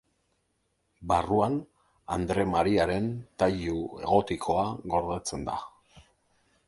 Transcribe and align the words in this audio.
Barruan 1.11 1.57
Andre 2.15 2.45
Mariaren 2.53 3.11
tailu 3.43 3.77
gotikoa 4.13 4.67
gordetzen 4.95 5.45
da. 5.51 5.59